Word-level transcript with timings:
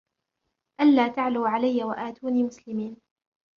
ألا 0.81 1.07
تعلوا 1.07 1.47
علي 1.49 1.83
وأتوني 1.83 2.43
مسلمين 2.43 2.97